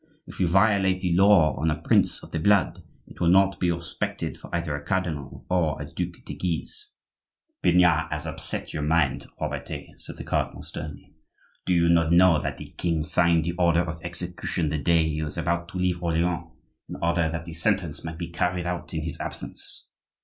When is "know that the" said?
12.11-12.73